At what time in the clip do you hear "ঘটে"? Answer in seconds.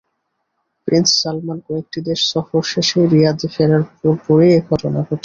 5.01-5.15